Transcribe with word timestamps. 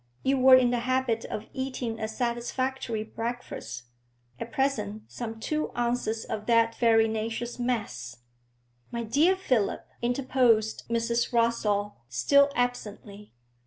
You 0.23 0.39
were 0.39 0.55
in 0.55 0.71
the 0.71 0.79
habit 0.79 1.25
of 1.25 1.45
eating 1.53 1.99
a 1.99 2.07
satisfactory 2.07 3.03
breakfast; 3.03 3.83
at 4.39 4.51
present 4.51 5.03
some 5.07 5.39
two 5.39 5.71
ounces 5.77 6.25
of 6.25 6.47
that 6.47 6.73
farinaceous 6.73 7.59
mess' 7.59 8.17
'My 8.91 9.03
dear 9.03 9.35
Philip!' 9.35 9.87
interposed 10.01 10.89
Mrs. 10.89 11.29
Rossall, 11.33 11.97
still 12.09 12.49
absently. 12.55 13.31